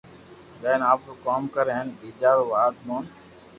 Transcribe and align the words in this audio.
جائين 0.61 0.81
آپرو 0.93 1.13
ڪوم 1.25 1.43
ڪر 1.55 1.65
ھين 1.75 1.87
ٻيجا 1.99 2.31
رو 2.37 2.45
وات 2.51 2.75
مون 2.85 3.03